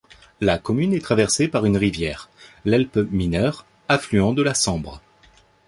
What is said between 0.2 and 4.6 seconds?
La commune est traversée par une rivière, l'Helpe Mineure, affluent de la